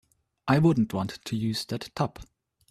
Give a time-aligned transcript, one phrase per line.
[0.47, 2.21] I wouldn't want to use that tub.